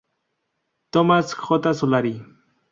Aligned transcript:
Tomás 0.89 1.35
J. 1.35 1.73
Solari. 1.75 2.25